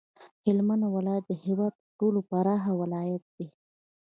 [0.45, 3.47] هلمند ولایت د هیواد تر ټولو پراخ ولایت دی